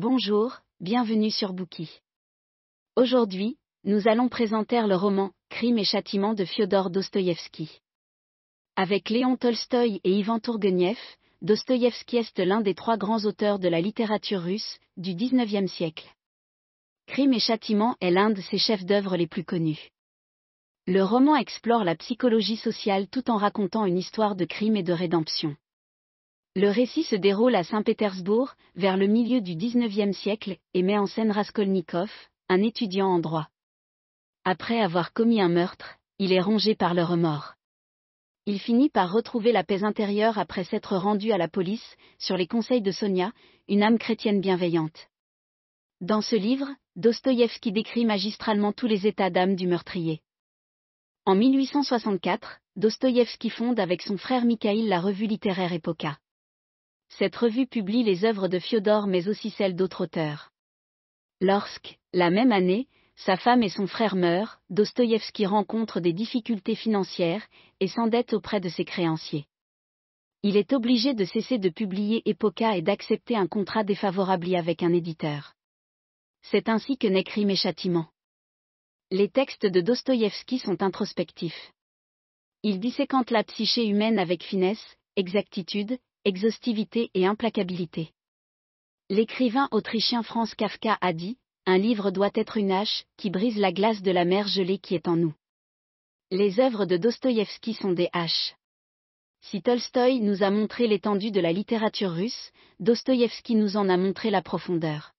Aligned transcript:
Bonjour, 0.00 0.60
bienvenue 0.78 1.32
sur 1.32 1.52
Bookie. 1.52 1.90
Aujourd'hui, 2.94 3.58
nous 3.82 4.06
allons 4.06 4.28
présenter 4.28 4.80
le 4.86 4.94
roman 4.94 5.32
Crime 5.50 5.76
et 5.76 5.84
châtiment 5.84 6.34
de 6.34 6.44
Fyodor 6.44 6.90
Dostoïevski. 6.90 7.80
Avec 8.76 9.10
Léon 9.10 9.36
Tolstoï 9.36 10.00
et 10.04 10.12
Ivan 10.12 10.38
Tourguenieff, 10.38 11.00
Dostoïevski 11.42 12.18
est 12.18 12.38
l'un 12.38 12.60
des 12.60 12.76
trois 12.76 12.96
grands 12.96 13.24
auteurs 13.24 13.58
de 13.58 13.66
la 13.66 13.80
littérature 13.80 14.42
russe 14.42 14.78
du 14.96 15.16
XIXe 15.16 15.68
siècle. 15.68 16.08
Crime 17.08 17.32
et 17.32 17.40
châtiment 17.40 17.96
est 18.00 18.12
l'un 18.12 18.30
de 18.30 18.40
ses 18.40 18.58
chefs-d'œuvre 18.58 19.16
les 19.16 19.26
plus 19.26 19.42
connus. 19.42 19.90
Le 20.86 21.02
roman 21.02 21.34
explore 21.34 21.82
la 21.82 21.96
psychologie 21.96 22.56
sociale 22.56 23.08
tout 23.08 23.32
en 23.32 23.36
racontant 23.36 23.84
une 23.84 23.98
histoire 23.98 24.36
de 24.36 24.44
crime 24.44 24.76
et 24.76 24.84
de 24.84 24.92
rédemption. 24.92 25.56
Le 26.60 26.70
récit 26.70 27.04
se 27.04 27.14
déroule 27.14 27.54
à 27.54 27.62
Saint-Pétersbourg, 27.62 28.56
vers 28.74 28.96
le 28.96 29.06
milieu 29.06 29.40
du 29.40 29.54
XIXe 29.54 30.10
siècle, 30.18 30.56
et 30.74 30.82
met 30.82 30.98
en 30.98 31.06
scène 31.06 31.30
Raskolnikov, 31.30 32.10
un 32.48 32.62
étudiant 32.62 33.06
en 33.06 33.20
droit. 33.20 33.46
Après 34.44 34.80
avoir 34.80 35.12
commis 35.12 35.40
un 35.40 35.48
meurtre, 35.48 35.98
il 36.18 36.32
est 36.32 36.40
rongé 36.40 36.74
par 36.74 36.94
le 36.94 37.04
remords. 37.04 37.54
Il 38.46 38.58
finit 38.58 38.88
par 38.88 39.12
retrouver 39.12 39.52
la 39.52 39.62
paix 39.62 39.84
intérieure 39.84 40.36
après 40.36 40.64
s'être 40.64 40.96
rendu 40.96 41.30
à 41.30 41.38
la 41.38 41.46
police, 41.46 41.94
sur 42.18 42.36
les 42.36 42.48
conseils 42.48 42.82
de 42.82 42.90
Sonia, 42.90 43.30
une 43.68 43.84
âme 43.84 43.98
chrétienne 43.98 44.40
bienveillante. 44.40 45.06
Dans 46.00 46.22
ce 46.22 46.34
livre, 46.34 46.66
Dostoïevski 46.96 47.70
décrit 47.70 48.04
magistralement 48.04 48.72
tous 48.72 48.88
les 48.88 49.06
états 49.06 49.30
d'âme 49.30 49.54
du 49.54 49.68
meurtrier. 49.68 50.22
En 51.24 51.36
1864, 51.36 52.58
Dostoïevski 52.74 53.48
fonde 53.48 53.78
avec 53.78 54.02
son 54.02 54.16
frère 54.16 54.44
Mikhail 54.44 54.88
la 54.88 55.00
revue 55.00 55.26
littéraire 55.26 55.72
Epoca. 55.72 56.18
Cette 57.08 57.36
revue 57.36 57.66
publie 57.66 58.02
les 58.02 58.24
œuvres 58.24 58.48
de 58.48 58.58
Fyodor 58.58 59.06
mais 59.06 59.28
aussi 59.28 59.50
celles 59.50 59.76
d'autres 59.76 60.04
auteurs. 60.04 60.50
Lorsque, 61.40 61.98
la 62.12 62.30
même 62.30 62.52
année, 62.52 62.88
sa 63.16 63.36
femme 63.36 63.62
et 63.62 63.68
son 63.68 63.86
frère 63.86 64.14
meurent, 64.14 64.60
Dostoïevski 64.70 65.46
rencontre 65.46 66.00
des 66.00 66.12
difficultés 66.12 66.76
financières 66.76 67.46
et 67.80 67.88
s'endette 67.88 68.32
auprès 68.32 68.60
de 68.60 68.68
ses 68.68 68.84
créanciers. 68.84 69.46
Il 70.44 70.56
est 70.56 70.72
obligé 70.72 71.14
de 71.14 71.24
cesser 71.24 71.58
de 71.58 71.68
publier 71.68 72.22
Epoca 72.28 72.76
et 72.76 72.82
d'accepter 72.82 73.36
un 73.36 73.48
contrat 73.48 73.82
défavorable 73.82 74.54
avec 74.54 74.84
un 74.84 74.92
éditeur. 74.92 75.54
C'est 76.42 76.68
ainsi 76.68 76.96
que 76.96 77.08
naît 77.08 77.24
Crime 77.24 77.50
et 77.50 77.56
Châtiment. 77.56 78.06
Les 79.10 79.28
textes 79.28 79.66
de 79.66 79.80
Dostoïevski 79.80 80.58
sont 80.58 80.82
introspectifs. 80.82 81.72
Il 82.62 82.78
disséquente 82.78 83.30
la 83.30 83.42
psyché 83.42 83.86
humaine 83.86 84.18
avec 84.18 84.44
finesse, 84.44 84.96
exactitude, 85.16 85.98
exhaustivité 86.24 87.10
et 87.14 87.26
implacabilité. 87.26 88.12
L'écrivain 89.10 89.68
autrichien 89.70 90.22
Franz 90.22 90.54
Kafka 90.54 90.98
a 91.00 91.12
dit, 91.12 91.38
Un 91.66 91.78
livre 91.78 92.10
doit 92.10 92.30
être 92.34 92.56
une 92.56 92.72
hache 92.72 93.04
qui 93.16 93.30
brise 93.30 93.58
la 93.58 93.72
glace 93.72 94.02
de 94.02 94.10
la 94.10 94.24
mer 94.24 94.46
gelée 94.46 94.78
qui 94.78 94.94
est 94.94 95.08
en 95.08 95.16
nous. 95.16 95.34
Les 96.30 96.60
œuvres 96.60 96.84
de 96.84 96.98
Dostoïevski 96.98 97.72
sont 97.74 97.92
des 97.92 98.10
haches. 98.12 98.54
Si 99.40 99.62
Tolstoï 99.62 100.20
nous 100.20 100.42
a 100.42 100.50
montré 100.50 100.86
l'étendue 100.86 101.30
de 101.30 101.40
la 101.40 101.52
littérature 101.52 102.12
russe, 102.12 102.52
Dostoïevski 102.80 103.54
nous 103.54 103.76
en 103.76 103.88
a 103.88 103.96
montré 103.96 104.30
la 104.30 104.42
profondeur. 104.42 105.12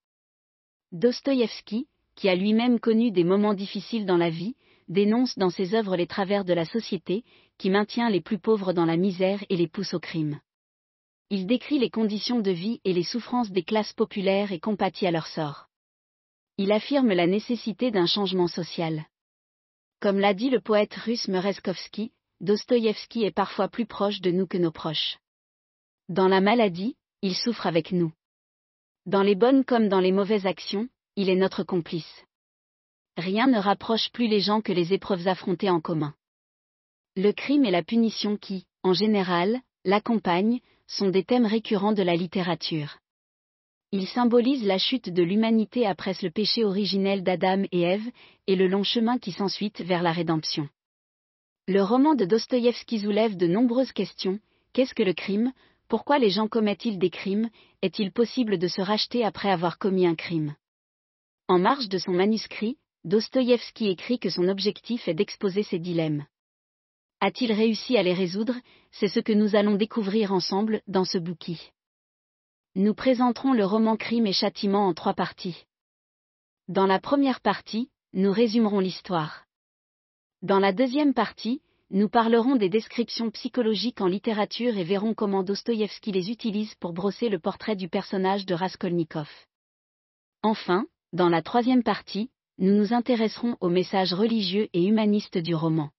Dostoïevski, 0.91 1.87
qui 2.15 2.29
a 2.29 2.35
lui-même 2.35 2.79
connu 2.79 3.11
des 3.11 3.23
moments 3.23 3.53
difficiles 3.53 4.05
dans 4.05 4.17
la 4.17 4.29
vie, 4.29 4.55
dénonce 4.87 5.37
dans 5.37 5.49
ses 5.49 5.73
œuvres 5.73 5.95
les 5.95 6.07
travers 6.07 6.45
de 6.45 6.53
la 6.53 6.65
société, 6.65 7.23
qui 7.57 7.69
maintient 7.69 8.09
les 8.09 8.21
plus 8.21 8.39
pauvres 8.39 8.73
dans 8.73 8.85
la 8.85 8.97
misère 8.97 9.43
et 9.49 9.55
les 9.55 9.67
pousse 9.67 9.93
au 9.93 9.99
crime. 9.99 10.39
Il 11.31 11.45
décrit 11.45 11.77
les 11.77 11.91
conditions 11.91 12.39
de 12.39 12.51
vie 12.51 12.81
et 12.85 12.93
les 12.93 13.03
souffrances 13.03 13.51
des 13.51 13.63
classes 13.63 13.93
populaires 13.93 14.51
et 14.51 14.59
compatit 14.59 15.05
à 15.05 15.11
leur 15.11 15.27
sort. 15.27 15.67
Il 16.57 16.71
affirme 16.71 17.09
la 17.09 17.27
nécessité 17.27 17.91
d'un 17.91 18.07
changement 18.07 18.47
social. 18.47 19.05
Comme 19.99 20.19
l'a 20.19 20.33
dit 20.33 20.49
le 20.49 20.59
poète 20.59 20.95
russe 20.95 21.27
Mereskovski, 21.27 22.11
Dostoïevski 22.41 23.23
est 23.25 23.31
parfois 23.31 23.67
plus 23.67 23.85
proche 23.85 24.21
de 24.21 24.31
nous 24.31 24.47
que 24.47 24.57
nos 24.57 24.71
proches. 24.71 25.19
Dans 26.07 26.27
la 26.27 26.41
maladie, 26.41 26.95
il 27.21 27.35
souffre 27.35 27.67
avec 27.67 27.91
nous. 27.91 28.11
Dans 29.05 29.21
les 29.21 29.35
bonnes 29.35 29.63
comme 29.65 29.87
dans 29.87 29.99
les 29.99 30.11
mauvaises 30.11 30.47
actions, 30.47 30.89
il 31.15 31.29
est 31.29 31.35
notre 31.35 31.63
complice. 31.63 32.25
Rien 33.17 33.47
ne 33.47 33.59
rapproche 33.59 34.09
plus 34.11 34.27
les 34.27 34.39
gens 34.39 34.61
que 34.61 34.71
les 34.71 34.93
épreuves 34.93 35.27
affrontées 35.27 35.69
en 35.69 35.81
commun. 35.81 36.15
Le 37.15 37.31
crime 37.33 37.65
et 37.65 37.71
la 37.71 37.83
punition 37.83 38.37
qui, 38.37 38.65
en 38.83 38.93
général, 38.93 39.59
l'accompagnent, 39.83 40.61
sont 40.89 41.09
des 41.09 41.23
thèmes 41.23 41.45
récurrents 41.45 41.93
de 41.93 42.03
la 42.03 42.15
littérature. 42.15 42.97
Ils 43.91 44.07
symbolisent 44.07 44.65
la 44.65 44.77
chute 44.77 45.09
de 45.09 45.23
l'humanité 45.23 45.85
après 45.85 46.13
le 46.21 46.29
péché 46.29 46.63
originel 46.63 47.23
d'Adam 47.23 47.63
et 47.71 47.81
Ève, 47.81 48.11
et 48.47 48.55
le 48.55 48.67
long 48.67 48.83
chemin 48.83 49.17
qui 49.17 49.31
s'ensuit 49.31 49.73
vers 49.79 50.03
la 50.03 50.11
rédemption. 50.11 50.67
Le 51.67 51.83
roman 51.83 52.15
de 52.15 52.25
Dostoïevski 52.25 52.99
soulève 52.99 53.37
de 53.37 53.47
nombreuses 53.47 53.91
questions. 53.91 54.39
Qu'est-ce 54.73 54.95
que 54.95 55.03
le 55.03 55.13
crime? 55.13 55.53
Pourquoi 55.87 56.19
les 56.19 56.29
gens 56.31 56.47
commettent-ils 56.47 56.99
des 56.99 57.09
crimes? 57.11 57.49
Est-il 57.81 58.11
possible 58.11 58.57
de 58.57 58.67
se 58.67 58.81
racheter 58.81 59.23
après 59.23 59.49
avoir 59.49 59.77
commis 59.77 60.07
un 60.07 60.15
crime? 60.15 60.55
En 61.47 61.59
marge 61.59 61.89
de 61.89 61.97
son 61.97 62.11
manuscrit, 62.11 62.77
Dostoïevski 63.05 63.89
écrit 63.89 64.19
que 64.19 64.29
son 64.29 64.47
objectif 64.49 65.07
est 65.07 65.13
d'exposer 65.13 65.63
ces 65.63 65.79
dilemmes. 65.79 66.25
A-t-il 67.21 67.51
réussi 67.51 67.97
à 67.97 68.03
les 68.03 68.13
résoudre? 68.13 68.55
C'est 68.91 69.09
ce 69.09 69.19
que 69.19 69.33
nous 69.33 69.55
allons 69.55 69.75
découvrir 69.75 70.31
ensemble 70.31 70.81
dans 70.87 71.03
ce 71.03 71.17
bouquet. 71.17 71.57
Nous 72.75 72.93
présenterons 72.93 73.51
le 73.51 73.65
roman 73.65 73.97
Crime 73.97 74.25
et 74.25 74.33
Châtiment 74.33 74.87
en 74.87 74.93
trois 74.93 75.13
parties. 75.13 75.65
Dans 76.69 76.85
la 76.85 76.99
première 76.99 77.41
partie, 77.41 77.89
nous 78.13 78.31
résumerons 78.31 78.79
l'histoire. 78.79 79.45
Dans 80.41 80.59
la 80.59 80.71
deuxième 80.71 81.13
partie, 81.13 81.61
nous 81.89 82.07
parlerons 82.07 82.55
des 82.55 82.69
descriptions 82.69 83.31
psychologiques 83.31 83.99
en 83.99 84.07
littérature 84.07 84.77
et 84.77 84.83
verrons 84.85 85.13
comment 85.13 85.43
Dostoïevski 85.43 86.13
les 86.13 86.31
utilise 86.31 86.75
pour 86.75 86.93
brosser 86.93 87.27
le 87.27 87.39
portrait 87.39 87.75
du 87.75 87.89
personnage 87.89 88.45
de 88.45 88.53
Raskolnikov. 88.53 89.29
Enfin, 90.41 90.85
dans 91.11 91.27
la 91.27 91.41
troisième 91.41 91.83
partie, 91.83 92.29
nous 92.59 92.73
nous 92.73 92.93
intéresserons 92.93 93.57
au 93.59 93.67
message 93.67 94.13
religieux 94.13 94.69
et 94.71 94.85
humaniste 94.85 95.37
du 95.37 95.53
roman. 95.53 95.89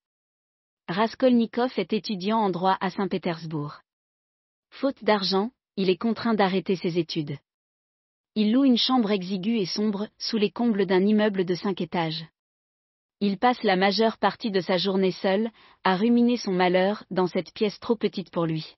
Raskolnikov 0.91 1.71
est 1.77 1.93
étudiant 1.93 2.39
en 2.39 2.51
droit 2.51 2.77
à 2.81 2.91
Saint-Pétersbourg. 2.91 3.83
Faute 4.71 5.05
d'argent, 5.05 5.53
il 5.77 5.89
est 5.89 5.97
contraint 5.97 6.35
d'arrêter 6.35 6.75
ses 6.75 6.99
études. 6.99 7.39
Il 8.35 8.51
loue 8.51 8.65
une 8.65 8.77
chambre 8.77 9.13
exiguë 9.13 9.59
et 9.59 9.67
sombre, 9.67 10.09
sous 10.19 10.37
les 10.37 10.51
combles 10.51 10.87
d'un 10.87 11.07
immeuble 11.07 11.45
de 11.45 11.55
cinq 11.55 11.81
étages. 11.81 12.25
Il 13.21 13.39
passe 13.39 13.63
la 13.63 13.77
majeure 13.77 14.19
partie 14.19 14.51
de 14.51 14.61
sa 14.61 14.79
journée 14.79 15.13
seul, 15.13 15.53
à 15.85 15.95
ruminer 15.95 16.37
son 16.37 16.51
malheur 16.51 17.05
dans 17.13 17.29
cette 17.29 17.53
pièce 17.53 17.79
trop 17.79 17.95
petite 17.95 18.33
pour 18.33 18.45
lui. 18.47 18.75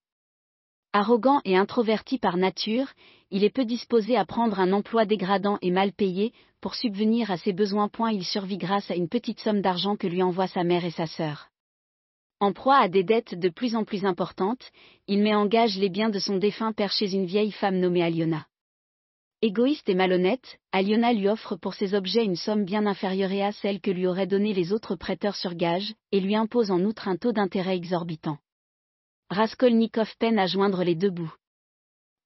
Arrogant 0.93 1.41
et 1.47 1.57
introverti 1.57 2.19
par 2.19 2.37
nature, 2.37 2.89
il 3.31 3.43
est 3.43 3.49
peu 3.49 3.65
disposé 3.65 4.19
à 4.19 4.27
prendre 4.27 4.61
un 4.61 4.75
emploi 4.75 5.07
dégradant 5.07 5.57
et 5.63 5.71
mal 5.71 5.95
payé, 5.95 6.35
pour 6.61 6.75
subvenir 6.75 7.31
à 7.31 7.39
ses 7.39 7.55
besoins. 7.55 7.89
Il 8.11 8.23
survit 8.23 8.59
grâce 8.59 8.91
à 8.91 8.97
une 8.97 9.09
petite 9.09 9.41
somme 9.41 9.63
d'argent 9.63 9.97
que 9.97 10.07
lui 10.07 10.23
envoient 10.23 10.47
sa 10.47 10.63
mère 10.63 10.85
et 10.85 10.91
sa 10.91 11.07
sœur. 11.07 11.49
En 12.43 12.53
proie 12.53 12.79
à 12.79 12.89
des 12.89 13.05
dettes 13.05 13.37
de 13.37 13.49
plus 13.49 13.77
en 13.77 13.85
plus 13.85 14.05
importantes, 14.05 14.73
il 15.07 15.23
met 15.23 15.33
en 15.33 15.47
gage 15.47 15.79
les 15.79 15.89
biens 15.89 16.11
de 16.11 16.19
son 16.19 16.39
défunt 16.39 16.73
père 16.73 16.91
chez 16.91 17.15
une 17.15 17.25
vieille 17.25 17.53
femme 17.53 17.79
nommée 17.79 18.03
Aliona. 18.03 18.49
Égoïste 19.43 19.89
et 19.89 19.95
malhonnête, 19.95 20.59
Aliona 20.73 21.13
lui 21.13 21.29
offre 21.29 21.55
pour 21.55 21.75
ses 21.75 21.95
objets 21.95 22.25
une 22.25 22.35
somme 22.35 22.65
bien 22.65 22.85
inférieure 22.85 23.31
à 23.47 23.53
celle 23.53 23.81
que 23.81 23.93
lui 23.93 24.09
auraient 24.09 24.27
donné 24.27 24.55
les 24.55 24.73
autres 24.73 24.97
prêteurs 24.97 25.37
sur 25.37 25.55
gage, 25.55 25.95
et 26.11 26.19
lui 26.19 26.35
impose 26.35 26.73
en 26.73 26.81
outre 26.81 27.07
un 27.07 27.17
taux 27.17 27.31
d'intérêt 27.31 27.77
exorbitant. 27.77 28.39
Raskolnikov 29.31 30.13
peine 30.19 30.41
à 30.41 30.49
joindre 30.49 30.83
les 30.83 30.97
deux 30.97 31.11
bouts. 31.11 31.33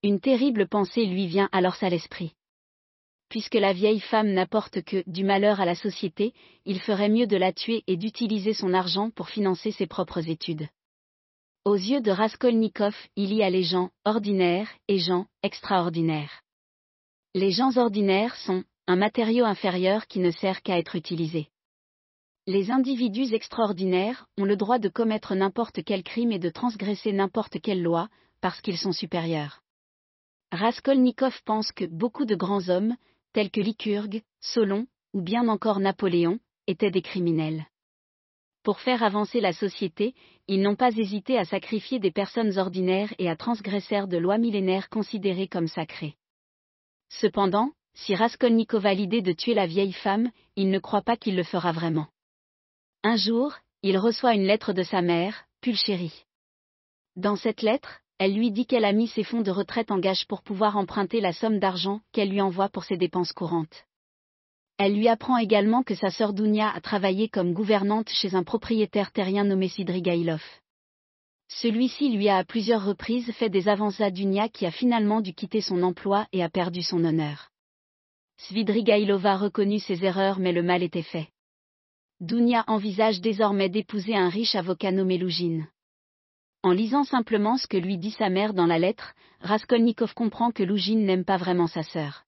Une 0.02 0.20
terrible 0.20 0.66
pensée 0.66 1.04
lui 1.04 1.26
vient 1.26 1.50
alors 1.52 1.76
à 1.82 1.90
l'esprit 1.90 2.32
puisque 3.36 3.56
la 3.56 3.74
vieille 3.74 4.00
femme 4.00 4.32
n'apporte 4.32 4.80
que 4.80 5.02
du 5.06 5.22
malheur 5.22 5.60
à 5.60 5.66
la 5.66 5.74
société, 5.74 6.32
il 6.64 6.80
ferait 6.80 7.10
mieux 7.10 7.26
de 7.26 7.36
la 7.36 7.52
tuer 7.52 7.84
et 7.86 7.98
d'utiliser 7.98 8.54
son 8.54 8.72
argent 8.72 9.10
pour 9.10 9.28
financer 9.28 9.72
ses 9.72 9.86
propres 9.86 10.30
études. 10.30 10.66
Aux 11.66 11.74
yeux 11.74 12.00
de 12.00 12.10
Raskolnikov, 12.10 12.96
il 13.14 13.34
y 13.34 13.42
a 13.42 13.50
les 13.50 13.62
gens 13.62 13.90
ordinaires 14.06 14.70
et 14.88 14.96
gens 14.96 15.26
extraordinaires. 15.42 16.44
Les 17.34 17.50
gens 17.50 17.76
ordinaires 17.76 18.36
sont 18.36 18.64
un 18.86 18.96
matériau 18.96 19.44
inférieur 19.44 20.06
qui 20.06 20.20
ne 20.20 20.30
sert 20.30 20.62
qu'à 20.62 20.78
être 20.78 20.96
utilisé. 20.96 21.48
Les 22.46 22.70
individus 22.70 23.34
extraordinaires 23.34 24.24
ont 24.38 24.46
le 24.46 24.56
droit 24.56 24.78
de 24.78 24.88
commettre 24.88 25.34
n'importe 25.34 25.84
quel 25.84 26.04
crime 26.04 26.32
et 26.32 26.38
de 26.38 26.48
transgresser 26.48 27.12
n'importe 27.12 27.60
quelle 27.60 27.82
loi, 27.82 28.08
parce 28.40 28.62
qu'ils 28.62 28.78
sont 28.78 28.92
supérieurs. 28.92 29.60
Raskolnikov 30.52 31.38
pense 31.44 31.70
que 31.70 31.84
beaucoup 31.84 32.24
de 32.24 32.34
grands 32.34 32.70
hommes, 32.70 32.96
tels 33.36 33.50
que 33.50 33.60
Lycurgue, 33.60 34.22
Solon, 34.40 34.86
ou 35.12 35.20
bien 35.20 35.46
encore 35.48 35.78
Napoléon, 35.78 36.38
étaient 36.66 36.90
des 36.90 37.02
criminels. 37.02 37.66
Pour 38.62 38.80
faire 38.80 39.02
avancer 39.02 39.42
la 39.42 39.52
société, 39.52 40.14
ils 40.48 40.62
n'ont 40.62 40.74
pas 40.74 40.90
hésité 40.96 41.36
à 41.36 41.44
sacrifier 41.44 41.98
des 41.98 42.10
personnes 42.10 42.56
ordinaires 42.56 43.12
et 43.18 43.28
à 43.28 43.36
transgresser 43.36 44.06
de 44.06 44.16
lois 44.16 44.38
millénaires 44.38 44.88
considérées 44.88 45.48
comme 45.48 45.68
sacrées. 45.68 46.14
Cependant, 47.10 47.72
si 47.92 48.14
Raskolnikov 48.14 48.86
a 48.86 48.94
l'idée 48.94 49.20
de 49.20 49.34
tuer 49.34 49.52
la 49.52 49.66
vieille 49.66 49.92
femme, 49.92 50.30
il 50.56 50.70
ne 50.70 50.78
croit 50.78 51.02
pas 51.02 51.18
qu'il 51.18 51.36
le 51.36 51.44
fera 51.44 51.72
vraiment. 51.72 52.06
Un 53.02 53.16
jour, 53.16 53.52
il 53.82 53.98
reçoit 53.98 54.32
une 54.32 54.46
lettre 54.46 54.72
de 54.72 54.82
sa 54.82 55.02
mère, 55.02 55.44
Pulchérie. 55.60 56.24
Dans 57.16 57.36
cette 57.36 57.60
lettre, 57.60 58.00
elle 58.18 58.34
lui 58.34 58.50
dit 58.50 58.66
qu'elle 58.66 58.84
a 58.84 58.92
mis 58.92 59.08
ses 59.08 59.24
fonds 59.24 59.42
de 59.42 59.50
retraite 59.50 59.90
en 59.90 59.98
gage 59.98 60.26
pour 60.26 60.42
pouvoir 60.42 60.76
emprunter 60.76 61.20
la 61.20 61.32
somme 61.32 61.58
d'argent 61.58 62.00
qu'elle 62.12 62.30
lui 62.30 62.40
envoie 62.40 62.68
pour 62.68 62.84
ses 62.84 62.96
dépenses 62.96 63.32
courantes. 63.32 63.84
Elle 64.78 64.94
lui 64.94 65.08
apprend 65.08 65.38
également 65.38 65.82
que 65.82 65.94
sa 65.94 66.10
sœur 66.10 66.32
Dounia 66.32 66.70
a 66.70 66.80
travaillé 66.80 67.28
comme 67.28 67.52
gouvernante 67.52 68.10
chez 68.10 68.34
un 68.34 68.42
propriétaire 68.42 69.12
terrien 69.12 69.44
nommé 69.44 69.68
Sidrigailov. 69.68 70.42
Celui-ci 71.48 72.10
lui 72.10 72.28
a 72.28 72.38
à 72.38 72.44
plusieurs 72.44 72.84
reprises 72.84 73.30
fait 73.32 73.48
des 73.48 73.68
avances 73.68 74.00
à 74.00 74.10
Dunia 74.10 74.48
qui 74.48 74.66
a 74.66 74.70
finalement 74.70 75.20
dû 75.20 75.32
quitter 75.32 75.60
son 75.60 75.82
emploi 75.82 76.26
et 76.32 76.42
a 76.42 76.48
perdu 76.48 76.82
son 76.82 77.04
honneur. 77.04 77.50
Svidrigailova 78.38 79.36
reconnut 79.36 79.78
ses 79.78 80.04
erreurs 80.04 80.38
mais 80.38 80.52
le 80.52 80.62
mal 80.62 80.82
était 80.82 81.02
fait. 81.02 81.28
Dounia 82.20 82.64
envisage 82.66 83.20
désormais 83.20 83.68
d'épouser 83.68 84.16
un 84.16 84.28
riche 84.28 84.54
avocat 84.54 84.90
nommé 84.90 85.18
Lougine. 85.18 85.68
En 86.66 86.72
lisant 86.72 87.04
simplement 87.04 87.58
ce 87.58 87.68
que 87.68 87.76
lui 87.76 87.96
dit 87.96 88.10
sa 88.10 88.28
mère 88.28 88.52
dans 88.52 88.66
la 88.66 88.80
lettre, 88.80 89.14
Raskolnikov 89.40 90.14
comprend 90.14 90.50
que 90.50 90.64
Lougine 90.64 91.06
n'aime 91.06 91.24
pas 91.24 91.36
vraiment 91.36 91.68
sa 91.68 91.84
sœur. 91.84 92.24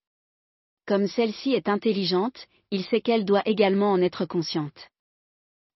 Comme 0.86 1.08
celle-ci 1.08 1.54
est 1.54 1.68
intelligente, 1.68 2.46
il 2.70 2.84
sait 2.84 3.00
qu'elle 3.00 3.24
doit 3.24 3.42
également 3.46 3.90
en 3.90 4.00
être 4.00 4.26
consciente. 4.26 4.90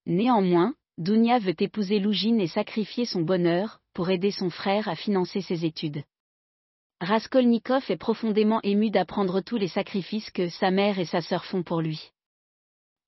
Néanmoins, 0.07 0.77
Dounia 0.97 1.41
veut 1.41 1.61
épouser 1.61 1.99
Lougine 1.99 2.41
et 2.41 2.47
sacrifier 2.47 3.05
son 3.05 3.23
bonheur, 3.23 3.81
pour 3.95 4.11
aider 4.11 4.31
son 4.31 4.49
frère 4.49 4.87
à 4.87 4.95
financer 4.95 5.41
ses 5.41 5.65
études. 5.65 6.05
Raskolnikov 7.01 7.83
est 7.89 7.97
profondément 7.97 8.61
ému 8.63 8.93
d'apprendre 8.93 9.41
tous 9.41 9.57
les 9.57 9.67
sacrifices 9.67 10.31
que 10.31 10.51
sa 10.51 10.71
mère 10.71 11.01
et 11.01 11.05
sa 11.07 11.21
sœur 11.21 11.45
font 11.47 11.65
pour 11.65 11.81
lui. 11.81 12.13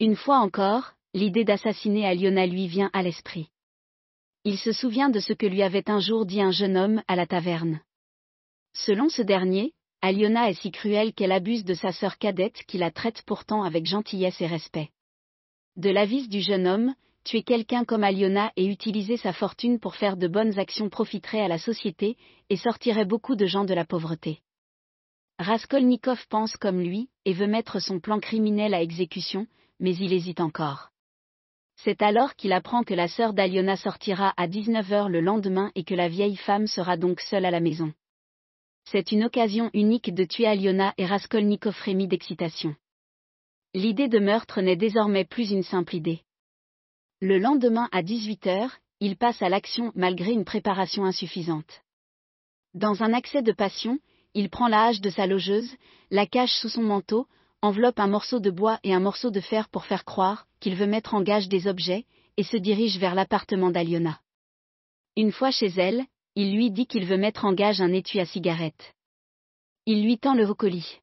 Une 0.01 0.17
fois 0.17 0.39
encore, 0.39 0.95
l'idée 1.15 1.45
d'assassiner 1.45 2.09
Aliona 2.09 2.45
lui 2.45 2.67
vient 2.67 2.91
à 2.93 3.05
l'esprit. 3.05 3.51
Il 4.47 4.59
se 4.59 4.73
souvient 4.73 5.09
de 5.09 5.21
ce 5.21 5.33
que 5.33 5.47
lui 5.47 5.63
avait 5.63 5.89
un 5.89 6.01
jour 6.01 6.27
dit 6.27 6.43
un 6.43 6.51
jeune 6.51 6.77
homme 6.77 7.03
à 7.09 7.17
la 7.17 7.27
taverne. 7.27 7.81
Selon 8.75 9.09
ce 9.09 9.23
dernier, 9.23 9.73
Aliona 10.03 10.51
est 10.51 10.61
si 10.61 10.71
cruelle 10.71 11.15
qu'elle 11.15 11.33
abuse 11.33 11.65
de 11.65 11.73
sa 11.73 11.93
sœur 11.93 12.19
cadette 12.19 12.63
qui 12.69 12.77
la 12.77 12.91
traite 12.91 13.23
pourtant 13.23 13.63
avec 13.63 13.87
gentillesse 13.87 14.43
et 14.43 14.47
respect. 14.47 14.91
De 15.77 15.89
l'avis 15.89 16.29
du 16.29 16.43
jeune 16.43 16.67
homme, 16.67 16.95
tuer 17.25 17.43
quelqu'un 17.43 17.85
comme 17.85 18.05
Aliona 18.05 18.53
et 18.57 18.67
utiliser 18.67 19.17
sa 19.17 19.33
fortune 19.33 19.81
pour 19.81 19.97
faire 19.97 20.19
de 20.19 20.29
bonnes 20.29 20.59
actions 20.59 20.91
profiterait 20.91 21.41
à 21.41 21.49
la 21.49 21.59
société, 21.59 22.19
et 22.51 22.57
sortirait 22.57 23.07
beaucoup 23.07 23.37
de 23.37 23.47
gens 23.47 23.65
de 23.65 23.73
la 23.73 23.87
pauvreté. 23.87 24.43
Raskolnikov 25.39 26.27
pense 26.29 26.59
comme 26.59 26.81
lui, 26.81 27.09
et 27.25 27.33
veut 27.33 27.47
mettre 27.47 27.81
son 27.81 27.99
plan 27.99 28.21
criminel 28.21 28.75
à 28.75 28.83
exécution, 28.83 29.47
mais 29.81 29.97
il 29.97 30.13
hésite 30.13 30.41
encore. 30.41 30.91
C'est 31.77 32.03
alors 32.03 32.35
qu'il 32.37 32.53
apprend 32.53 32.83
que 32.83 32.95
la 32.95 33.09
sœur 33.09 33.35
d'Aliona 33.35 33.77
sortira 33.77 34.33
à 34.37 34.47
19h 34.47 35.09
le 35.09 35.21
lendemain 35.21 35.71
et 35.75 35.85
que 35.85 35.95
la 35.95 36.09
vieille 36.09 36.37
femme 36.37 36.67
sera 36.67 36.97
donc 36.97 37.21
seule 37.21 37.45
à 37.45 37.51
la 37.51 37.61
maison. 37.61 37.93
C'est 38.85 39.13
une 39.13 39.25
occasion 39.25 39.71
unique 39.73 40.15
de 40.15 40.25
tuer 40.25 40.47
Aliona 40.47 40.95
et 40.99 41.07
Raskolnikov 41.07 41.75
frémit 41.75 42.09
d'excitation. 42.09 42.77
L'idée 43.73 44.09
de 44.09 44.19
meurtre 44.19 44.61
n'est 44.61 44.77
désormais 44.77 45.25
plus 45.25 45.51
une 45.51 45.63
simple 45.63 45.97
idée. 45.97 46.21
Le 47.21 47.39
lendemain 47.39 47.89
à 47.93 48.03
18h, 48.03 48.71
il 49.01 49.17
passe 49.17 49.43
à 49.43 49.49
l'action 49.49 49.91
malgré 49.95 50.33
une 50.33 50.45
préparation 50.45 51.05
insuffisante. 51.05 51.83
Dans 52.75 53.03
un 53.03 53.13
accès 53.13 53.43
de 53.43 53.53
passion, 53.53 53.99
il 54.35 54.51
prend 54.51 54.69
la 54.69 54.85
hache 54.85 55.01
de 55.01 55.11
sa 55.11 55.27
logeuse, 55.27 55.77
la 56.11 56.27
cache 56.27 56.55
sous 56.55 56.69
son 56.69 56.83
manteau, 56.83 57.27
enveloppe 57.65 57.99
un 57.99 58.09
morceau 58.09 58.41
de 58.41 58.51
bois 58.51 58.79
et 58.85 58.93
un 58.93 59.01
morceau 59.01 59.31
de 59.31 59.41
fer 59.41 59.71
pour 59.71 59.87
faire 59.87 60.05
croire 60.05 60.47
qu'il 60.61 60.75
veut 60.75 60.87
mettre 60.87 61.15
en 61.15 61.23
gage 61.23 61.49
des 61.49 61.67
objets, 61.67 62.05
et 62.37 62.43
se 62.43 62.57
dirige 62.57 62.99
vers 62.99 63.15
l'appartement 63.15 63.71
d'Aliona. 63.71 64.21
Une 65.17 65.33
fois 65.33 65.51
chez 65.51 65.69
elle, 65.77 66.05
il 66.35 66.55
lui 66.57 66.71
dit 66.71 66.87
qu'il 66.87 67.07
veut 67.07 67.17
mettre 67.17 67.45
en 67.45 67.53
gage 67.53 67.81
un 67.81 67.93
étui 67.93 68.21
à 68.21 68.27
cigarette. 68.27 68.95
Il 69.87 70.03
lui 70.03 70.19
tend 70.19 70.35
le 70.35 70.53
colis. 70.53 71.01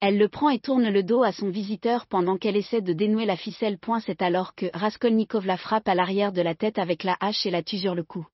Elle 0.00 0.16
le 0.16 0.28
prend 0.28 0.48
et 0.48 0.60
tourne 0.60 0.88
le 0.88 1.02
dos 1.02 1.22
à 1.22 1.32
son 1.32 1.50
visiteur 1.50 2.06
pendant 2.06 2.38
qu'elle 2.38 2.56
essaie 2.56 2.82
de 2.82 2.92
dénouer 2.92 3.26
la 3.26 3.36
ficelle. 3.36 3.78
C'est 4.06 4.22
alors 4.22 4.54
que 4.54 4.66
Raskolnikov 4.72 5.44
la 5.44 5.56
frappe 5.56 5.88
à 5.88 5.94
l'arrière 5.94 6.32
de 6.32 6.40
la 6.40 6.54
tête 6.54 6.78
avec 6.78 7.02
la 7.02 7.16
hache 7.20 7.44
et 7.46 7.50
la 7.50 7.64
tue 7.64 7.78
sur 7.78 7.96
le 7.96 8.04
cou. 8.04 8.26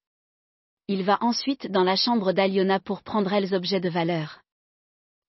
Il 0.89 1.03
va 1.03 1.19
ensuite 1.23 1.71
dans 1.71 1.85
la 1.85 1.97
chambre 1.97 2.33
d'Aliona 2.33 2.81
pour 2.81 3.03
prendre 3.03 3.35
les 3.41 3.55
objets 3.55 3.81
de 3.81 3.89
valeur. 3.89 4.43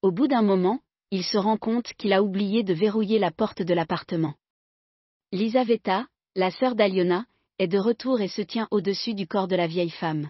Au 0.02 0.12
bout 0.12 0.28
d'un 0.28 0.42
moment, 0.42 0.82
il 1.12 1.24
se 1.24 1.38
rend 1.38 1.58
compte 1.58 1.94
qu'il 1.94 2.14
a 2.14 2.24
oublié 2.24 2.64
de 2.64 2.74
verrouiller 2.74 3.20
la 3.20 3.32
porte 3.32 3.62
de 3.62 3.74
l'appartement. 3.74 4.36
Lisaveta, 5.32 6.08
la 6.36 6.52
sœur 6.52 6.76
d'Aliona, 6.76 7.26
est 7.60 7.68
de 7.68 7.78
retour 7.78 8.22
et 8.22 8.28
se 8.28 8.42
tient 8.42 8.68
au-dessus 8.72 9.14
du 9.14 9.28
corps 9.28 9.48
de 9.48 9.56
la 9.56 9.68
vieille 9.68 9.90
femme. 9.90 10.30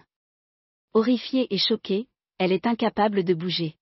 Horrifiée 0.94 1.52
et 1.52 1.58
choquée, 1.58 2.08
elle 2.38 2.52
est 2.52 2.66
incapable 2.66 3.24
de 3.24 3.34
bouger. 3.34 3.76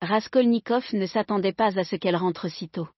Raskolnikov 0.00 0.84
ne 0.92 1.06
s'attendait 1.06 1.52
pas 1.52 1.78
à 1.78 1.84
ce 1.84 1.96
qu'elle 1.96 2.16
rentre 2.16 2.48
si 2.48 2.68
tôt. 2.68 2.88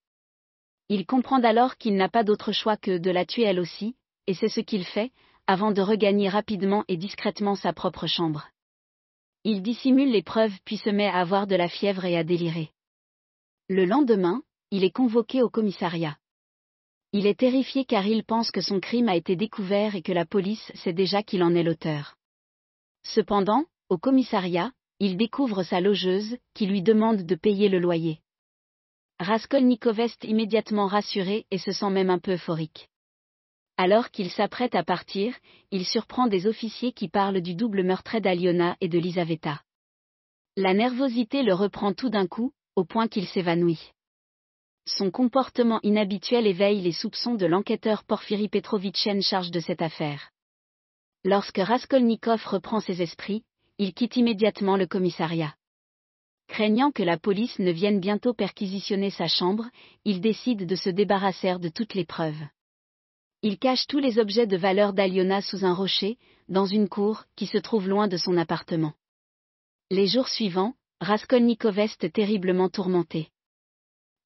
Il 0.89 1.05
comprend 1.05 1.41
alors 1.41 1.77
qu'il 1.77 1.95
n'a 1.95 2.09
pas 2.09 2.23
d'autre 2.23 2.51
choix 2.51 2.77
que 2.77 2.97
de 2.97 3.11
la 3.11 3.25
tuer 3.25 3.43
elle 3.43 3.59
aussi, 3.59 3.95
et 4.27 4.33
c'est 4.33 4.49
ce 4.49 4.61
qu'il 4.61 4.85
fait, 4.85 5.11
avant 5.47 5.71
de 5.71 5.81
regagner 5.81 6.29
rapidement 6.29 6.83
et 6.87 6.97
discrètement 6.97 7.55
sa 7.55 7.73
propre 7.73 8.07
chambre. 8.07 8.49
Il 9.43 9.61
dissimule 9.61 10.11
les 10.11 10.23
preuves 10.23 10.57
puis 10.65 10.77
se 10.77 10.89
met 10.89 11.07
à 11.07 11.15
avoir 11.19 11.47
de 11.47 11.55
la 11.55 11.69
fièvre 11.69 12.05
et 12.05 12.17
à 12.17 12.23
délirer. 12.23 12.71
Le 13.69 13.83
lendemain, 13.83 14.43
il 14.71 14.85
est 14.85 14.95
convoqué 14.95 15.41
au 15.41 15.49
commissariat. 15.49 16.17
Il 17.11 17.25
est 17.25 17.39
terrifié 17.39 17.83
car 17.83 18.07
il 18.07 18.23
pense 18.23 18.49
que 18.49 18.61
son 18.61 18.79
crime 18.79 19.09
a 19.09 19.17
été 19.17 19.35
découvert 19.35 19.95
et 19.95 20.01
que 20.01 20.13
la 20.13 20.25
police 20.25 20.71
sait 20.75 20.93
déjà 20.93 21.21
qu'il 21.21 21.43
en 21.43 21.53
est 21.53 21.63
l'auteur. 21.63 22.15
Cependant, 23.03 23.65
au 23.89 23.97
commissariat, 23.97 24.71
il 24.99 25.17
découvre 25.17 25.63
sa 25.63 25.81
logeuse, 25.81 26.37
qui 26.53 26.65
lui 26.65 26.81
demande 26.81 27.23
de 27.23 27.35
payer 27.35 27.67
le 27.67 27.79
loyer. 27.79 28.21
Raskolnikov 29.19 29.99
est 29.99 30.23
immédiatement 30.23 30.87
rassuré 30.87 31.45
et 31.51 31.57
se 31.57 31.73
sent 31.73 31.89
même 31.89 32.09
un 32.09 32.19
peu 32.19 32.35
euphorique. 32.35 32.87
Alors 33.75 34.11
qu'il 34.11 34.31
s'apprête 34.31 34.75
à 34.75 34.83
partir, 34.83 35.35
il 35.71 35.85
surprend 35.85 36.27
des 36.27 36.47
officiers 36.47 36.93
qui 36.93 37.09
parlent 37.09 37.41
du 37.41 37.53
double 37.53 37.83
meurtre 37.83 38.19
d'Aliona 38.19 38.77
et 38.79 38.87
de 38.87 38.97
Lisaveta. 38.97 39.61
La 40.55 40.73
nervosité 40.73 41.43
le 41.43 41.53
reprend 41.53 41.93
tout 41.93 42.09
d'un 42.09 42.27
coup, 42.27 42.53
au 42.77 42.85
point 42.85 43.07
qu'il 43.07 43.27
s'évanouit. 43.27 43.91
Son 44.85 45.09
comportement 45.09 45.79
inhabituel 45.81 46.45
éveille 46.45 46.79
les 46.79 46.91
soupçons 46.91 47.33
de 47.33 47.47
l'enquêteur 47.47 48.03
Porfiri 48.03 48.49
Petrovitch 48.49 49.07
en 49.07 49.19
charge 49.19 49.49
de 49.49 49.59
cette 49.59 49.81
affaire. 49.81 50.29
Lorsque 51.25 51.57
Raskolnikov 51.57 52.45
reprend 52.45 52.79
ses 52.79 53.01
esprits, 53.01 53.43
il 53.79 53.95
quitte 53.95 54.15
immédiatement 54.15 54.77
le 54.77 54.85
commissariat. 54.85 55.55
Craignant 56.47 56.91
que 56.91 57.01
la 57.01 57.17
police 57.17 57.57
ne 57.57 57.71
vienne 57.71 57.99
bientôt 57.99 58.35
perquisitionner 58.35 59.09
sa 59.09 59.27
chambre, 59.27 59.65
il 60.05 60.21
décide 60.21 60.67
de 60.67 60.75
se 60.75 60.91
débarrasser 60.91 61.57
de 61.57 61.69
toutes 61.69 61.95
les 61.95 62.05
preuves. 62.05 62.45
Il 63.41 63.57
cache 63.57 63.87
tous 63.87 63.99
les 63.99 64.19
objets 64.19 64.47
de 64.47 64.55
valeur 64.55 64.93
d'Aliona 64.93 65.41
sous 65.41 65.65
un 65.65 65.73
rocher, 65.73 66.19
dans 66.47 66.67
une 66.67 66.89
cour 66.89 67.25
qui 67.35 67.47
se 67.47 67.57
trouve 67.57 67.89
loin 67.89 68.07
de 68.07 68.17
son 68.17 68.37
appartement. 68.37 68.93
Les 69.89 70.05
jours 70.05 70.27
suivants, 70.27 70.75
Raskolnikov 70.99 71.77
est 71.77 72.11
terriblement 72.11 72.69
tourmenté. 72.69 73.29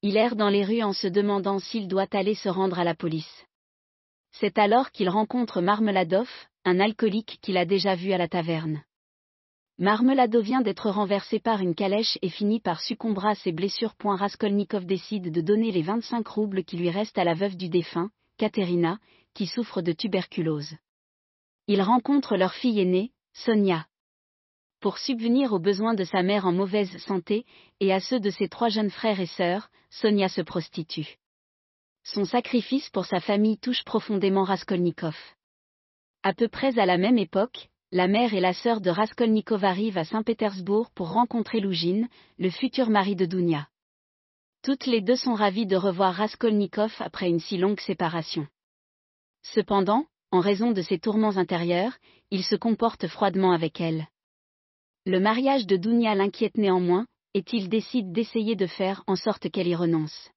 Il 0.00 0.16
erre 0.16 0.36
dans 0.36 0.48
les 0.48 0.64
rues 0.64 0.82
en 0.82 0.94
se 0.94 1.06
demandant 1.06 1.58
s'il 1.58 1.86
doit 1.86 2.08
aller 2.12 2.34
se 2.34 2.48
rendre 2.48 2.78
à 2.78 2.84
la 2.84 2.94
police. 2.94 3.46
C'est 4.32 4.56
alors 4.56 4.90
qu'il 4.90 5.10
rencontre 5.10 5.60
Marmeladov, 5.60 6.28
un 6.64 6.80
alcoolique 6.80 7.38
qu'il 7.42 7.58
a 7.58 7.66
déjà 7.66 7.94
vu 7.94 8.12
à 8.12 8.18
la 8.18 8.26
taverne. 8.26 8.82
Marmelado 9.76 10.40
vient 10.40 10.62
d'être 10.62 10.88
renversé 10.88 11.40
par 11.40 11.60
une 11.60 11.74
calèche 11.74 12.18
et 12.22 12.30
finit 12.30 12.60
par 12.60 12.80
succomber 12.80 13.26
à 13.26 13.34
ses 13.34 13.52
blessures. 13.52 13.94
Raskolnikov 14.02 14.86
décide 14.86 15.30
de 15.30 15.40
donner 15.42 15.72
les 15.72 15.82
25 15.82 16.26
roubles 16.26 16.64
qui 16.64 16.78
lui 16.78 16.88
restent 16.88 17.18
à 17.18 17.24
la 17.24 17.34
veuve 17.34 17.56
du 17.56 17.68
défunt, 17.68 18.10
Katerina, 18.38 18.98
qui 19.34 19.46
souffre 19.46 19.82
de 19.82 19.92
tuberculose. 19.92 20.74
Il 21.66 21.82
rencontre 21.82 22.36
leur 22.36 22.54
fille 22.54 22.80
aînée, 22.80 23.12
Sonia. 23.34 23.86
Pour 24.82 24.98
subvenir 24.98 25.52
aux 25.52 25.60
besoins 25.60 25.94
de 25.94 26.02
sa 26.02 26.24
mère 26.24 26.44
en 26.44 26.50
mauvaise 26.50 26.96
santé, 26.98 27.46
et 27.78 27.92
à 27.92 28.00
ceux 28.00 28.18
de 28.18 28.30
ses 28.30 28.48
trois 28.48 28.68
jeunes 28.68 28.90
frères 28.90 29.20
et 29.20 29.26
sœurs, 29.26 29.70
Sonia 29.90 30.28
se 30.28 30.40
prostitue. 30.40 31.18
Son 32.02 32.24
sacrifice 32.24 32.90
pour 32.90 33.06
sa 33.06 33.20
famille 33.20 33.58
touche 33.58 33.84
profondément 33.84 34.42
Raskolnikov. 34.42 35.14
À 36.24 36.34
peu 36.34 36.48
près 36.48 36.80
à 36.80 36.86
la 36.86 36.98
même 36.98 37.16
époque, 37.16 37.68
la 37.92 38.08
mère 38.08 38.34
et 38.34 38.40
la 38.40 38.54
sœur 38.54 38.80
de 38.80 38.90
Raskolnikov 38.90 39.64
arrivent 39.64 39.98
à 39.98 40.04
Saint-Pétersbourg 40.04 40.90
pour 40.96 41.12
rencontrer 41.12 41.60
Lougine, 41.60 42.08
le 42.38 42.50
futur 42.50 42.90
mari 42.90 43.14
de 43.14 43.24
Dounia. 43.24 43.68
Toutes 44.64 44.86
les 44.86 45.00
deux 45.00 45.14
sont 45.14 45.34
ravies 45.34 45.66
de 45.66 45.76
revoir 45.76 46.12
Raskolnikov 46.12 46.92
après 46.98 47.28
une 47.28 47.38
si 47.38 47.56
longue 47.56 47.78
séparation. 47.78 48.48
Cependant, 49.42 50.06
en 50.32 50.40
raison 50.40 50.72
de 50.72 50.82
ses 50.82 50.98
tourments 50.98 51.36
intérieurs, 51.36 51.96
il 52.32 52.42
se 52.42 52.56
comporte 52.56 53.06
froidement 53.06 53.52
avec 53.52 53.80
elle. 53.80 54.08
Le 55.04 55.18
mariage 55.18 55.66
de 55.66 55.76
Dounia 55.76 56.14
l'inquiète 56.14 56.56
néanmoins, 56.56 57.06
et 57.34 57.44
il 57.52 57.68
décide 57.68 58.12
d'essayer 58.12 58.54
de 58.54 58.68
faire 58.68 59.02
en 59.08 59.16
sorte 59.16 59.50
qu'elle 59.50 59.66
y 59.66 59.74
renonce. 59.74 60.30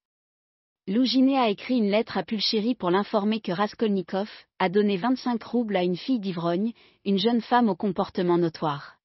Louginé 0.88 1.38
a 1.38 1.50
écrit 1.50 1.77
une 1.77 1.91
lettre 1.91 2.17
à 2.17 2.24
Pulchéry 2.24 2.74
pour 2.74 2.89
l'informer 2.89 3.41
que 3.41 3.51
Raskolnikov 3.51 4.29
a 4.57 4.69
donné 4.69 4.98
25 4.98 5.43
roubles 5.43 5.75
à 5.75 5.84
une 5.84 5.98
fille 5.98 6.19
d'ivrogne, 6.19 6.74
une 7.05 7.19
jeune 7.19 7.41
femme 7.41 7.69
au 7.69 7.75
comportement 7.75 8.39
notoire. 8.39 8.98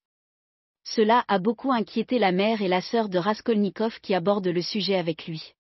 Cela 0.85 1.25
a 1.29 1.39
beaucoup 1.39 1.73
inquiété 1.73 2.19
la 2.19 2.33
mère 2.33 2.63
et 2.63 2.69
la 2.69 2.81
sœur 2.81 3.11
de 3.11 3.19
Raskolnikov 3.19 4.01
qui 4.01 4.15
abordent 4.15 4.49
le 4.49 4.63
sujet 4.63 4.97
avec 4.97 5.27
lui. 5.27 5.53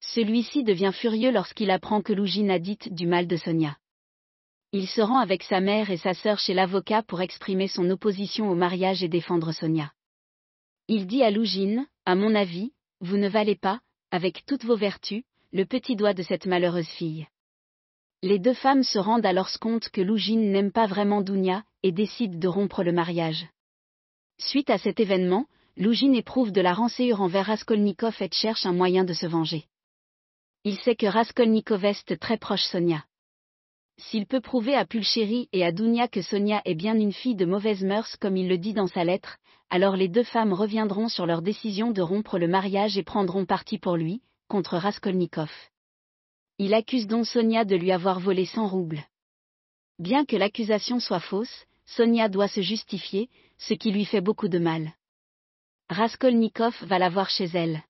Celui-ci 0.00 0.64
devient 0.64 0.92
furieux 0.92 1.30
lorsqu'il 1.30 1.70
apprend 1.70 2.00
que 2.00 2.14
Lougine 2.14 2.50
a 2.50 2.58
dit 2.58 2.78
du 2.90 3.06
mal 3.06 3.26
de 3.26 3.36
Sonia. 3.36 3.76
Il 4.72 4.88
se 4.88 5.02
rend 5.02 5.18
avec 5.18 5.42
sa 5.42 5.60
mère 5.60 5.90
et 5.90 5.98
sa 5.98 6.14
sœur 6.14 6.38
chez 6.38 6.54
l'avocat 6.54 7.02
pour 7.02 7.20
exprimer 7.20 7.68
son 7.68 7.90
opposition 7.90 8.50
au 8.50 8.54
mariage 8.54 9.02
et 9.02 9.08
défendre 9.08 9.52
Sonia. 9.52 9.92
Il 10.88 11.06
dit 11.06 11.22
à 11.22 11.30
Lougine, 11.30 11.86
à 12.06 12.14
mon 12.14 12.34
avis, 12.34 12.72
vous 13.00 13.18
ne 13.18 13.28
valez 13.28 13.54
pas, 13.54 13.80
avec 14.10 14.46
toutes 14.46 14.64
vos 14.64 14.76
vertus, 14.76 15.24
le 15.52 15.66
petit 15.66 15.94
doigt 15.94 16.14
de 16.14 16.22
cette 16.22 16.46
malheureuse 16.46 16.88
fille. 16.88 17.26
Les 18.22 18.38
deux 18.38 18.54
femmes 18.54 18.82
se 18.82 18.98
rendent 18.98 19.26
alors 19.26 19.50
compte 19.60 19.90
que 19.90 20.00
Lougine 20.00 20.52
n'aime 20.52 20.72
pas 20.72 20.86
vraiment 20.86 21.20
Dounia, 21.20 21.64
et 21.82 21.92
décide 21.92 22.38
de 22.38 22.48
rompre 22.48 22.82
le 22.82 22.92
mariage. 22.92 23.46
Suite 24.38 24.70
à 24.70 24.78
cet 24.78 25.00
événement, 25.00 25.46
Lougine 25.76 26.14
éprouve 26.14 26.52
de 26.52 26.60
la 26.60 26.72
rancœur 26.72 27.20
envers 27.20 27.46
Raskolnikov 27.46 28.16
et 28.20 28.30
cherche 28.32 28.64
un 28.64 28.72
moyen 28.72 29.04
de 29.04 29.12
se 29.12 29.26
venger. 29.26 29.66
Il 30.64 30.78
sait 30.78 30.96
que 30.96 31.06
Raskolnikov 31.06 31.84
est 31.84 32.16
très 32.18 32.38
proche 32.38 32.64
Sonia. 32.64 33.04
S'il 33.98 34.26
peut 34.26 34.40
prouver 34.40 34.74
à 34.74 34.84
Pulchéry 34.84 35.48
et 35.52 35.64
à 35.64 35.72
Dounia 35.72 36.08
que 36.08 36.22
Sonia 36.22 36.62
est 36.64 36.74
bien 36.74 36.94
une 36.94 37.12
fille 37.12 37.36
de 37.36 37.44
mauvaise 37.44 37.84
mœurs 37.84 38.16
comme 38.16 38.36
il 38.36 38.48
le 38.48 38.58
dit 38.58 38.72
dans 38.72 38.86
sa 38.86 39.04
lettre, 39.04 39.38
alors 39.70 39.96
les 39.96 40.08
deux 40.08 40.24
femmes 40.24 40.52
reviendront 40.52 41.08
sur 41.08 41.26
leur 41.26 41.42
décision 41.42 41.90
de 41.90 42.02
rompre 42.02 42.38
le 42.38 42.48
mariage 42.48 42.98
et 42.98 43.02
prendront 43.02 43.46
parti 43.46 43.78
pour 43.78 43.96
lui, 43.96 44.22
contre 44.48 44.76
Raskolnikov. 44.76 45.50
Il 46.58 46.74
accuse 46.74 47.06
donc 47.06 47.26
Sonia 47.26 47.64
de 47.64 47.76
lui 47.76 47.92
avoir 47.92 48.20
volé 48.20 48.44
100 48.44 48.66
roubles. 48.66 49.04
Bien 49.98 50.24
que 50.24 50.36
l'accusation 50.36 51.00
soit 51.00 51.20
fausse, 51.20 51.66
Sonia 51.86 52.28
doit 52.28 52.48
se 52.48 52.60
justifier, 52.60 53.28
ce 53.58 53.74
qui 53.74 53.92
lui 53.92 54.04
fait 54.04 54.20
beaucoup 54.20 54.48
de 54.48 54.58
mal. 54.58 54.92
Raskolnikov 55.88 56.74
va 56.82 56.98
la 56.98 57.08
voir 57.08 57.30
chez 57.30 57.46
elle. 57.54 57.82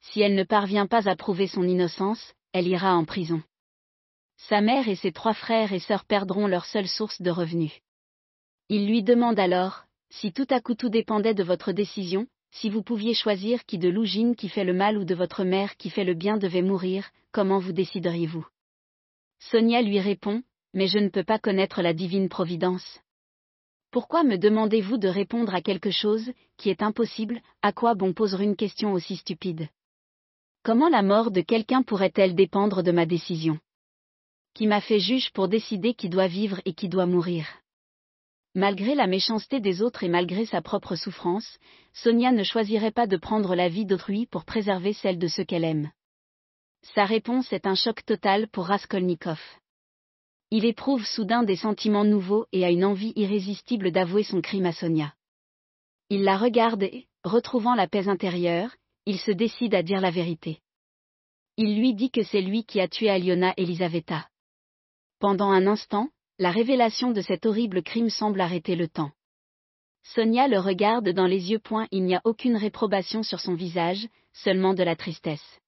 Si 0.00 0.20
elle 0.20 0.34
ne 0.34 0.44
parvient 0.44 0.86
pas 0.86 1.08
à 1.08 1.16
prouver 1.16 1.46
son 1.46 1.64
innocence, 1.64 2.34
elle 2.52 2.68
ira 2.68 2.94
en 2.94 3.04
prison. 3.04 3.42
Sa 4.38 4.60
mère 4.60 4.88
et 4.88 4.94
ses 4.94 5.12
trois 5.12 5.34
frères 5.34 5.72
et 5.72 5.80
sœurs 5.80 6.04
perdront 6.04 6.46
leur 6.46 6.64
seule 6.64 6.88
source 6.88 7.20
de 7.20 7.30
revenus. 7.30 7.72
Il 8.68 8.86
lui 8.86 9.02
demande 9.02 9.38
alors, 9.38 9.84
si 10.10 10.32
tout 10.32 10.46
à 10.50 10.60
coup 10.60 10.74
tout 10.74 10.88
dépendait 10.88 11.34
de 11.34 11.42
votre 11.42 11.72
décision, 11.72 12.26
si 12.50 12.70
vous 12.70 12.82
pouviez 12.82 13.14
choisir 13.14 13.64
qui 13.66 13.78
de 13.78 13.88
Lougine 13.88 14.36
qui 14.36 14.48
fait 14.48 14.64
le 14.64 14.72
mal 14.72 14.96
ou 14.96 15.04
de 15.04 15.14
votre 15.14 15.44
mère 15.44 15.76
qui 15.76 15.90
fait 15.90 16.04
le 16.04 16.14
bien 16.14 16.38
devait 16.38 16.62
mourir, 16.62 17.10
comment 17.32 17.58
vous 17.58 17.72
décideriez-vous? 17.72 18.46
Sonia 19.38 19.82
lui 19.82 20.00
répond, 20.00 20.42
Mais 20.74 20.86
je 20.86 20.98
ne 20.98 21.08
peux 21.08 21.24
pas 21.24 21.38
connaître 21.38 21.82
la 21.82 21.92
divine 21.92 22.28
providence. 22.28 23.00
Pourquoi 23.90 24.22
me 24.22 24.36
demandez-vous 24.36 24.98
de 24.98 25.08
répondre 25.08 25.54
à 25.54 25.62
quelque 25.62 25.90
chose, 25.90 26.30
qui 26.58 26.68
est 26.68 26.82
impossible, 26.82 27.40
à 27.62 27.72
quoi 27.72 27.94
bon 27.94 28.12
poser 28.12 28.44
une 28.44 28.56
question 28.56 28.92
aussi 28.92 29.16
stupide? 29.16 29.68
Comment 30.62 30.90
la 30.90 31.02
mort 31.02 31.30
de 31.30 31.40
quelqu'un 31.40 31.82
pourrait-elle 31.82 32.34
dépendre 32.34 32.82
de 32.82 32.92
ma 32.92 33.06
décision? 33.06 33.58
Qui 34.58 34.66
m'a 34.66 34.80
fait 34.80 34.98
juge 34.98 35.30
pour 35.34 35.46
décider 35.46 35.94
qui 35.94 36.08
doit 36.08 36.26
vivre 36.26 36.60
et 36.64 36.74
qui 36.74 36.88
doit 36.88 37.06
mourir 37.06 37.46
Malgré 38.56 38.96
la 38.96 39.06
méchanceté 39.06 39.60
des 39.60 39.82
autres 39.82 40.02
et 40.02 40.08
malgré 40.08 40.46
sa 40.46 40.60
propre 40.60 40.96
souffrance, 40.96 41.60
Sonia 41.92 42.32
ne 42.32 42.42
choisirait 42.42 42.90
pas 42.90 43.06
de 43.06 43.16
prendre 43.16 43.54
la 43.54 43.68
vie 43.68 43.86
d'autrui 43.86 44.26
pour 44.26 44.44
préserver 44.44 44.94
celle 44.94 45.16
de 45.16 45.28
ceux 45.28 45.44
qu'elle 45.44 45.62
aime. 45.62 45.92
Sa 46.92 47.04
réponse 47.04 47.52
est 47.52 47.68
un 47.68 47.76
choc 47.76 48.04
total 48.04 48.48
pour 48.48 48.66
Raskolnikov. 48.66 49.38
Il 50.50 50.64
éprouve 50.64 51.06
soudain 51.06 51.44
des 51.44 51.54
sentiments 51.54 52.04
nouveaux 52.04 52.46
et 52.50 52.64
a 52.64 52.70
une 52.70 52.84
envie 52.84 53.12
irrésistible 53.14 53.92
d'avouer 53.92 54.24
son 54.24 54.40
crime 54.40 54.66
à 54.66 54.72
Sonia. 54.72 55.14
Il 56.10 56.24
la 56.24 56.36
regarde 56.36 56.82
et, 56.82 57.06
retrouvant 57.22 57.76
la 57.76 57.86
paix 57.86 58.08
intérieure, 58.08 58.74
il 59.06 59.20
se 59.20 59.30
décide 59.30 59.76
à 59.76 59.84
dire 59.84 60.00
la 60.00 60.10
vérité. 60.10 60.58
Il 61.56 61.78
lui 61.78 61.94
dit 61.94 62.10
que 62.10 62.24
c'est 62.24 62.42
lui 62.42 62.64
qui 62.64 62.80
a 62.80 62.88
tué 62.88 63.08
Aliona 63.08 63.54
Elisaveta. 63.56 64.26
Pendant 65.18 65.50
un 65.50 65.66
instant, 65.66 66.10
la 66.38 66.50
révélation 66.50 67.10
de 67.10 67.20
cet 67.20 67.44
horrible 67.44 67.82
crime 67.82 68.10
semble 68.10 68.40
arrêter 68.40 68.76
le 68.76 68.88
temps. 68.88 69.10
Sonia 70.14 70.46
le 70.46 70.58
regarde 70.58 71.08
dans 71.10 71.26
les 71.26 71.50
yeux. 71.50 71.58
Point, 71.58 71.88
il 71.90 72.04
n'y 72.04 72.14
a 72.14 72.22
aucune 72.24 72.56
réprobation 72.56 73.22
sur 73.22 73.40
son 73.40 73.54
visage, 73.54 74.08
seulement 74.32 74.74
de 74.74 74.82
la 74.82 74.96
tristesse. 74.96 75.60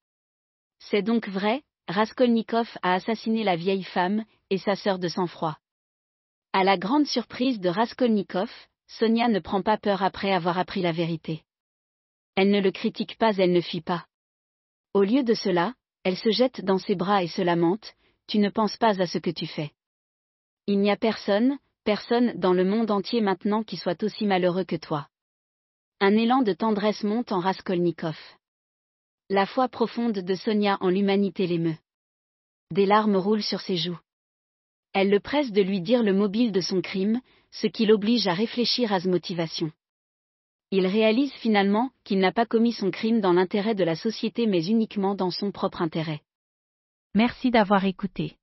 C'est 0.78 1.02
donc 1.02 1.28
vrai, 1.28 1.62
Raskolnikov 1.88 2.69
a 2.83 2.95
assassiné 2.95 3.42
la 3.42 3.57
vieille 3.57 3.83
femme, 3.83 4.25
et 4.50 4.59
sa 4.59 4.76
sœur 4.76 4.99
de 4.99 5.09
sang-froid. 5.09 5.59
À 6.52 6.64
la 6.64 6.78
grande 6.78 7.07
surprise 7.07 7.61
de 7.61 7.69
Raskolnikov, 7.69 8.50
Sonia 8.87 9.28
ne 9.28 9.40
prend 9.40 9.62
pas 9.62 9.76
peur 9.76 10.02
après 10.02 10.33
avoir 10.33 10.59
appris 10.59 10.83
la 10.83 10.92
vérité. 10.92 11.42
Elle 12.37 12.50
ne 12.50 12.61
le 12.61 12.71
critique 12.71 13.19
pas, 13.19 13.37
elle 13.37 13.52
ne 13.52 13.61
fuit 13.61 13.83
pas. 13.83 14.07
Au 14.95 15.02
lieu 15.02 15.23
de 15.23 15.35
cela, 15.35 15.75
elle 16.04 16.16
se 16.16 16.30
jette 16.30 16.64
dans 16.64 16.78
ses 16.78 16.95
bras 16.95 17.23
et 17.23 17.28
se 17.28 17.42
lamente, 17.42 17.95
Tu 18.30 18.38
ne 18.38 18.49
penses 18.49 18.76
pas 18.76 19.00
à 19.02 19.08
ce 19.08 19.18
que 19.18 19.30
tu 19.30 19.49
fais. 19.49 19.72
Il 20.68 20.78
n'y 20.78 20.92
a 20.92 20.96
personne, 20.96 21.58
personne 21.82 22.32
dans 22.38 22.52
le 22.52 22.64
monde 22.64 22.92
entier 22.92 23.20
maintenant 23.20 23.64
qui 23.64 23.76
soit 23.76 24.04
aussi 24.04 24.25
malheureux 24.25 24.62
que 24.62 24.76
toi. 24.76 25.08
Un 25.99 26.16
élan 26.16 26.42
de 26.42 26.52
tendresse 26.52 27.02
monte 27.02 27.32
en 27.32 27.40
Raskolnikov. 27.40 28.16
La 29.30 29.46
foi 29.46 29.68
profonde 29.68 30.20
de 30.20 30.34
Sonia 30.37 30.78
en 30.80 30.90
l'humanité 30.90 31.49
l'émeut. 31.49 31.76
Des 32.70 32.87
larmes 32.87 33.16
roulent 33.16 33.42
sur 33.42 33.60
ses 33.60 33.76
joues. 33.76 33.99
Elle 34.92 35.10
le 35.10 35.18
presse 35.18 35.50
de 35.50 35.62
lui 35.62 35.80
dire 35.80 36.04
le 36.04 36.12
mobile 36.12 36.52
de 36.52 36.60
son 36.60 36.82
crime, 36.82 37.20
ce 37.50 37.66
qui 37.66 37.84
l'oblige 37.84 38.28
à 38.28 38.32
réfléchir 38.32 38.92
à 38.92 39.00
sa 39.00 39.08
motivation. 39.08 39.72
Il 40.70 40.87
réalise 40.87 41.32
finalement 41.32 41.90
qu'il 42.04 42.20
n'a 42.20 42.30
pas 42.30 42.46
commis 42.46 42.72
son 42.75 42.92
crime 42.92 43.20
dans 43.20 43.32
l'intérêt 43.32 43.75
de 43.75 43.82
la 43.82 43.96
société 43.96 44.46
mais 44.46 44.64
uniquement 44.66 45.16
dans 45.16 45.32
son 45.32 45.50
propre 45.50 45.82
intérêt. 45.82 46.22
Merci 47.14 47.50
d'avoir 47.50 47.85
écouté. 47.85 48.37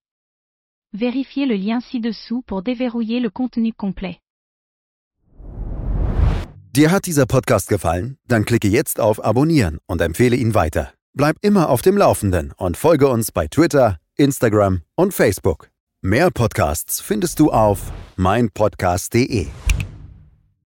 Vérifiez 0.93 1.45
le 1.45 1.55
lien 1.55 1.79
ci-dessous 1.79 2.41
pour 2.41 2.63
déverrouiller 2.63 3.19
le 3.19 3.29
contenu 3.29 3.71
complet. 3.73 4.19
Dir 6.73 6.91
hat 6.91 7.05
dieser 7.05 7.25
Podcast 7.25 7.69
gefallen? 7.69 8.17
Dann 8.27 8.45
klicke 8.45 8.67
jetzt 8.67 8.99
auf 8.99 9.23
Abonnieren 9.23 9.79
und 9.87 10.01
empfehle 10.01 10.35
ihn 10.35 10.53
weiter. 10.53 10.93
Bleib 11.13 11.37
immer 11.41 11.69
auf 11.69 11.81
dem 11.81 11.97
Laufenden 11.97 12.53
und 12.57 12.77
folge 12.77 13.07
uns 13.07 13.31
bei 13.31 13.47
Twitter, 13.47 13.97
Instagram 14.15 14.81
und 14.95 15.13
Facebook. 15.13 15.69
Mehr 16.01 16.29
Podcasts 16.29 17.01
findest 17.01 17.39
du 17.39 17.51
auf 17.51 17.91
meinpodcast.de. 18.17 19.47